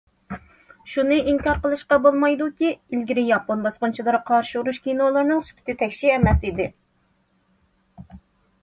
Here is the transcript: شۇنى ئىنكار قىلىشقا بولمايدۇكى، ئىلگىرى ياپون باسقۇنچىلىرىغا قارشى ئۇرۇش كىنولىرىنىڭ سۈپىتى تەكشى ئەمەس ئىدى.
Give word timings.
شۇنى 0.93 1.17
ئىنكار 1.33 1.59
قىلىشقا 1.65 1.99
بولمايدۇكى، 2.05 2.71
ئىلگىرى 2.71 3.27
ياپون 3.27 3.61
باسقۇنچىلىرىغا 3.69 4.27
قارشى 4.31 4.59
ئۇرۇش 4.61 4.81
كىنولىرىنىڭ 4.89 5.45
سۈپىتى 5.51 5.79
تەكشى 5.85 6.15
ئەمەس 6.17 6.45
ئىدى. 6.51 6.71